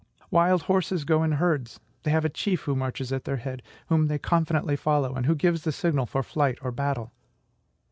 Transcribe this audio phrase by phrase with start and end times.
[0.31, 4.07] Wild horses go in herds: they have a chief who marches at their head, whom
[4.07, 7.11] they confidently follow, and who gives the signal for flight or battle.